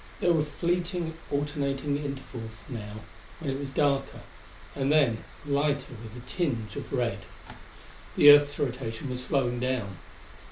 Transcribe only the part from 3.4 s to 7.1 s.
it was darker, and then lighter with a tinge of